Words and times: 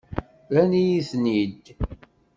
Rran-iyi-ten-id. 0.49 1.65